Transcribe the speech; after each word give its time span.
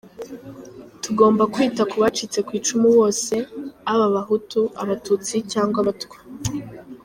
Tugomba 1.03 1.43
kwita 1.53 1.81
kubacitse 1.91 2.39
kwicumu 2.47 2.87
bose, 2.97 3.35
aba 3.91 4.03
abahutu, 4.09 4.61
abatutsi 4.81 5.35
cyangwa 5.51 5.77
abatwa. 5.83 6.17